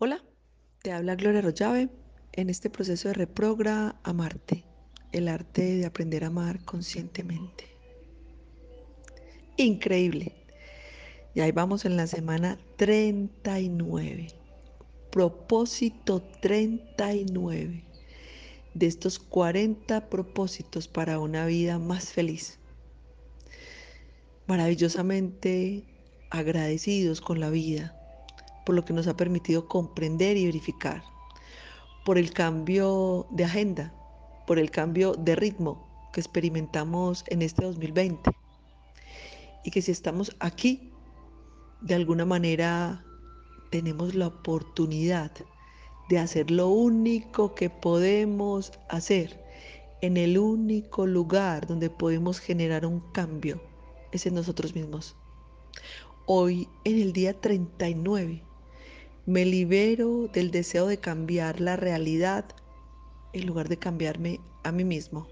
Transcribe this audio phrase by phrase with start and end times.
[0.00, 0.24] Hola,
[0.80, 1.88] te habla Gloria Rollave
[2.30, 4.64] en este proceso de reprogra amarte,
[5.10, 7.64] el arte de aprender a amar conscientemente.
[9.56, 10.36] Increíble.
[11.34, 14.28] Y ahí vamos en la semana 39.
[15.10, 17.84] Propósito 39
[18.74, 22.60] de estos 40 propósitos para una vida más feliz.
[24.46, 25.82] Maravillosamente
[26.30, 27.97] agradecidos con la vida
[28.68, 31.02] por lo que nos ha permitido comprender y verificar,
[32.04, 33.94] por el cambio de agenda,
[34.46, 38.30] por el cambio de ritmo que experimentamos en este 2020.
[39.64, 40.92] Y que si estamos aquí,
[41.80, 43.06] de alguna manera
[43.70, 45.32] tenemos la oportunidad
[46.10, 49.42] de hacer lo único que podemos hacer
[50.02, 53.62] en el único lugar donde podemos generar un cambio,
[54.12, 55.16] es en nosotros mismos.
[56.26, 58.44] Hoy, en el día 39,
[59.28, 62.46] me libero del deseo de cambiar la realidad
[63.34, 65.28] en lugar de cambiarme a mí mismo.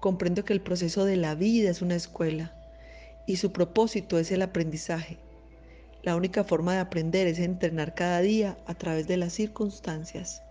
[0.00, 2.56] Comprendo que el proceso de la vida es una escuela
[3.24, 5.20] y su propósito es el aprendizaje.
[6.02, 10.42] La única forma de aprender es entrenar cada día a través de las circunstancias.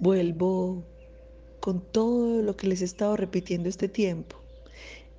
[0.00, 0.84] Vuelvo
[1.60, 4.36] con todo lo que les he estado repitiendo este tiempo,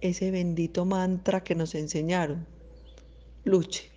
[0.01, 2.45] ese bendito mantra que nos enseñaron.
[3.45, 3.92] Luche,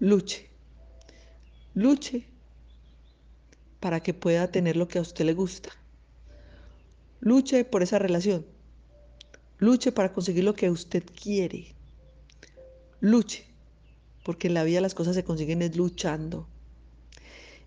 [0.00, 0.48] luche,
[1.74, 2.26] luche
[3.80, 5.70] para que pueda tener lo que a usted le gusta.
[7.20, 8.46] Luche por esa relación.
[9.58, 11.74] Luche para conseguir lo que usted quiere.
[13.00, 13.44] Luche,
[14.24, 16.48] porque en la vida las cosas se consiguen es luchando.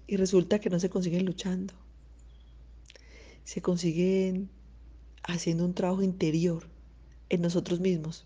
[0.07, 1.75] Y resulta que no se consiguen luchando.
[3.43, 4.49] Se consiguen
[5.21, 6.67] haciendo un trabajo interior
[7.29, 8.25] en nosotros mismos.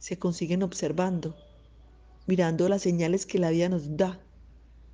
[0.00, 1.36] Se consiguen observando
[2.26, 4.20] mirando las señales que la vida nos da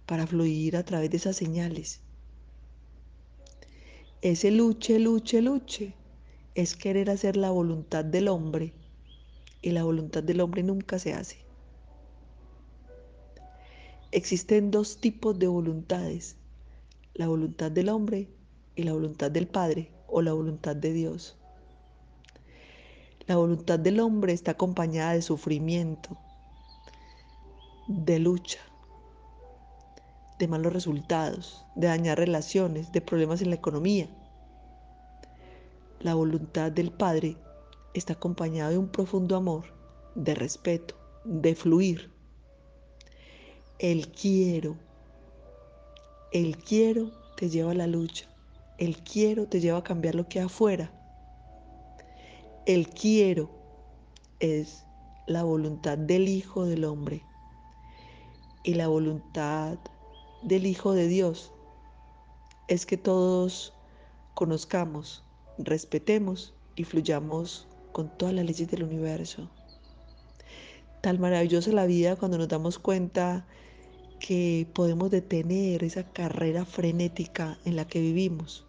[0.06, 2.00] para fluir a través de esas señales.
[4.22, 5.94] Ese luche, luche, luche
[6.54, 8.72] es querer hacer la voluntad del hombre
[9.60, 11.36] y la voluntad del hombre nunca se hace.
[14.10, 16.36] Existen dos tipos de voluntades,
[17.14, 18.28] la voluntad del hombre
[18.74, 21.36] y la voluntad del Padre o la voluntad de Dios.
[23.26, 26.16] La voluntad del hombre está acompañada de sufrimiento,
[27.88, 28.58] de lucha,
[30.38, 34.08] de malos resultados, de dañar relaciones, de problemas en la economía.
[36.00, 37.36] La voluntad del Padre
[37.94, 39.64] está acompañada de un profundo amor,
[40.14, 42.10] de respeto, de fluir.
[43.78, 44.76] El quiero,
[46.32, 48.26] el quiero te lleva a la lucha,
[48.78, 50.92] el quiero te lleva a cambiar lo que hay afuera.
[52.66, 53.48] El quiero
[54.40, 54.84] es
[55.28, 57.22] la voluntad del Hijo del Hombre
[58.66, 59.78] y la voluntad
[60.42, 61.52] del Hijo de Dios
[62.66, 63.72] es que todos
[64.34, 65.22] conozcamos,
[65.56, 69.48] respetemos y fluyamos con todas las leyes del universo.
[71.00, 73.46] Tal maravillosa la vida cuando nos damos cuenta
[74.18, 78.66] que podemos detener esa carrera frenética en la que vivimos.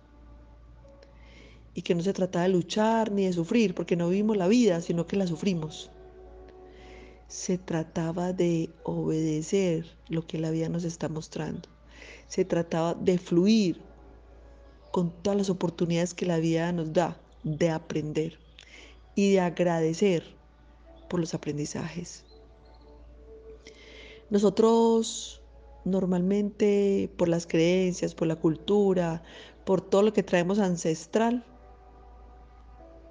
[1.74, 4.80] Y que no se trata de luchar ni de sufrir, porque no vivimos la vida,
[4.82, 5.90] sino que la sufrimos
[7.28, 11.70] se trataba de obedecer lo que la vida nos está mostrando.
[12.28, 13.82] Se trataba de fluir
[14.92, 18.40] con todas las oportunidades que la vida nos da, de aprender
[19.16, 20.24] y de agradecer
[21.10, 22.26] por los aprendizajes.
[24.30, 25.42] Nosotros
[25.86, 29.24] normalmente por las creencias, por la cultura,
[29.66, 31.46] por todo lo que traemos ancestral,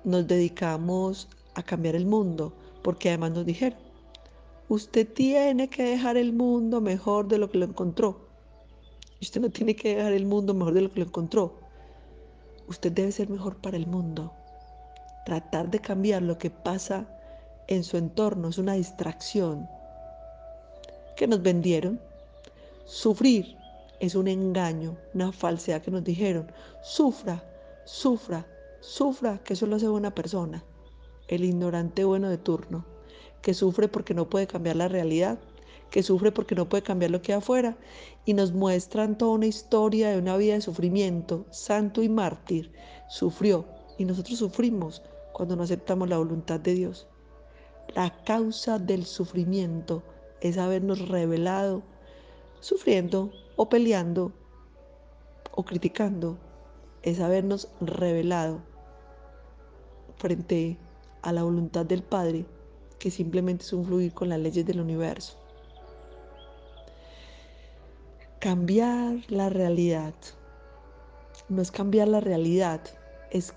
[0.05, 2.53] nos dedicamos a cambiar el mundo,
[2.83, 3.86] porque además nos dijeron,
[4.69, 8.27] Usted tiene que dejar el mundo mejor de lo que lo encontró.
[9.23, 11.61] Usted no tiene que dejar el mundo mejor de lo que lo encontró.
[12.67, 14.33] Usted debe ser mejor para el mundo.
[15.25, 17.07] Tratar de cambiar lo que pasa
[17.69, 19.69] en su entorno es una distracción
[21.17, 22.01] que nos vendieron.
[22.87, 23.57] Sufrir
[24.01, 26.51] es un engaño, una falsedad que nos dijeron.
[26.83, 27.45] Sufra,
[27.85, 28.45] sufra,
[28.81, 30.65] sufra, que eso lo hace buena persona.
[31.29, 32.96] El ignorante bueno de turno
[33.43, 35.39] que sufre porque no puede cambiar la realidad,
[35.91, 37.77] que sufre porque no puede cambiar lo que hay afuera,
[38.25, 42.73] y nos muestran toda una historia de una vida de sufrimiento, santo y mártir,
[43.09, 43.67] sufrió,
[43.99, 45.03] y nosotros sufrimos
[45.33, 47.07] cuando no aceptamos la voluntad de Dios.
[47.95, 50.03] La causa del sufrimiento
[50.41, 51.83] es habernos revelado,
[52.61, 54.33] sufriendo o peleando
[55.53, 56.37] o criticando,
[57.03, 58.61] es habernos revelado
[60.17, 60.77] frente
[61.23, 62.47] a la voluntad del Padre
[62.99, 65.37] que simplemente es un fluir con las leyes del universo.
[68.39, 70.15] Cambiar la realidad.
[71.49, 72.81] No es cambiar la realidad,
[73.31, 73.55] es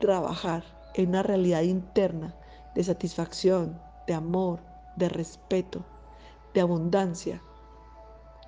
[0.00, 0.64] trabajar
[0.94, 2.34] en una realidad interna
[2.74, 4.60] de satisfacción, de amor,
[4.96, 5.84] de respeto,
[6.54, 7.42] de abundancia,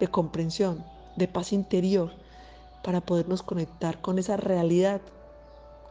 [0.00, 0.84] de comprensión,
[1.16, 2.12] de paz interior,
[2.82, 5.00] para podernos conectar con esa realidad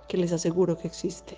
[0.07, 1.37] que les aseguro que existe.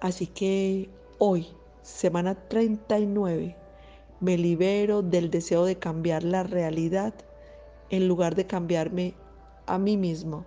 [0.00, 1.48] Así que hoy,
[1.82, 3.56] semana 39,
[4.20, 7.14] me libero del deseo de cambiar la realidad
[7.90, 9.14] en lugar de cambiarme
[9.66, 10.44] a mí mismo.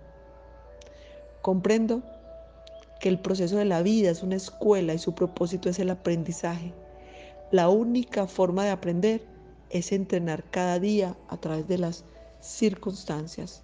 [1.42, 2.02] Comprendo
[3.00, 6.74] que el proceso de la vida es una escuela y su propósito es el aprendizaje.
[7.50, 9.22] La única forma de aprender
[9.70, 12.04] es entrenar cada día a través de las
[12.40, 13.62] circunstancias.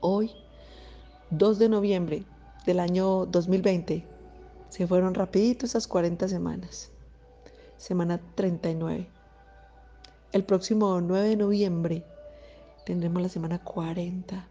[0.00, 0.30] Hoy,
[1.30, 2.24] 2 de noviembre
[2.64, 4.15] del año 2020,
[4.68, 6.90] se fueron rapidito esas 40 semanas.
[7.76, 9.08] Semana 39.
[10.32, 12.04] El próximo 9 de noviembre
[12.84, 14.46] tendremos la semana 40.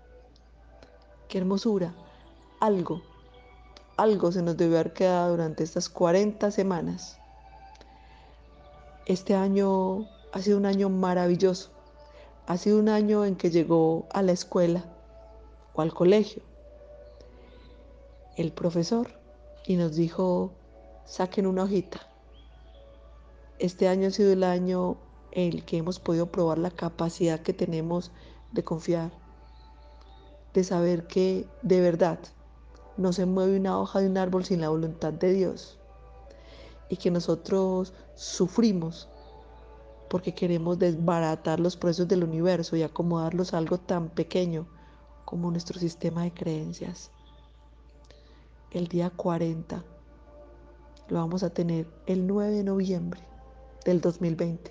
[1.27, 1.93] Qué hermosura.
[2.59, 3.01] Algo,
[3.97, 7.17] algo se nos debe haber quedado durante estas 40 semanas.
[9.05, 11.71] Este año ha sido un año maravilloso.
[12.47, 14.85] Ha sido un año en que llegó a la escuela
[15.73, 16.43] o al colegio
[18.35, 19.07] el profesor
[19.67, 20.53] y nos dijo,
[21.05, 21.99] saquen una hojita.
[23.59, 24.97] Este año ha sido el año
[25.31, 28.11] en el que hemos podido probar la capacidad que tenemos
[28.51, 29.11] de confiar,
[30.53, 32.19] de saber que de verdad
[32.97, 35.79] no se mueve una hoja de un árbol sin la voluntad de Dios
[36.89, 39.09] y que nosotros sufrimos
[40.09, 44.67] porque queremos desbaratar los procesos del universo y acomodarlos a algo tan pequeño
[45.25, 47.11] como nuestro sistema de creencias.
[48.75, 49.85] El día 40
[51.07, 53.21] lo vamos a tener el 9 de noviembre
[53.85, 54.69] del 2020.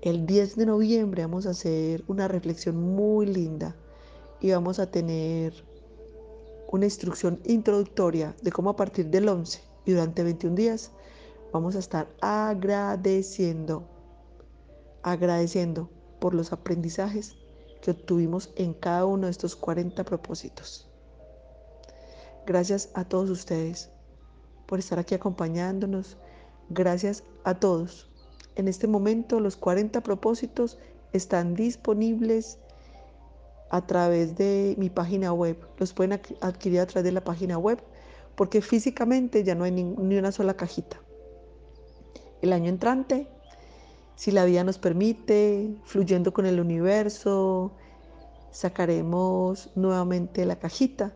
[0.00, 3.76] El 10 de noviembre vamos a hacer una reflexión muy linda
[4.40, 5.52] y vamos a tener
[6.72, 10.90] una instrucción introductoria de cómo a partir del 11 y durante 21 días
[11.52, 13.86] vamos a estar agradeciendo,
[15.02, 17.36] agradeciendo por los aprendizajes
[17.82, 20.88] que obtuvimos en cada uno de estos 40 propósitos.
[22.46, 23.90] Gracias a todos ustedes
[24.66, 26.16] por estar aquí acompañándonos.
[26.68, 28.08] Gracias a todos
[28.56, 30.78] en este momento los 40 propósitos
[31.12, 32.58] están disponibles
[33.70, 35.58] a través de mi página web.
[35.78, 37.82] Los pueden adquirir a través de la página web
[38.36, 41.00] porque físicamente ya no hay ni, una sola cajita.
[42.42, 43.28] El año entrante,
[44.16, 47.72] si la vida nos permite, fluyendo con el universo,
[48.50, 51.12] sacaremos nuevamente la cajita.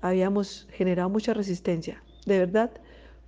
[0.00, 2.70] Habíamos generado mucha resistencia, de verdad,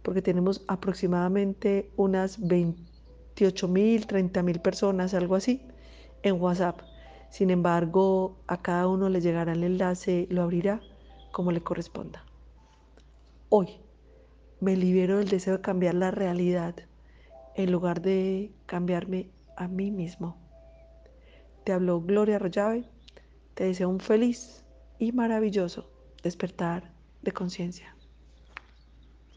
[0.03, 5.63] porque tenemos aproximadamente unas 28 mil, 30 mil personas, algo así,
[6.23, 6.81] en WhatsApp.
[7.31, 10.81] Sin embargo, a cada uno le llegará el enlace, lo abrirá
[11.31, 12.25] como le corresponda.
[13.49, 13.81] Hoy
[14.61, 16.75] me libero del deseo de cambiar la realidad
[17.55, 20.37] en lugar de cambiarme a mí mismo.
[21.65, 22.85] Te habló Gloria Arroyave.
[23.55, 24.65] Te deseo un feliz
[24.99, 25.91] y maravilloso
[26.23, 27.95] despertar de conciencia.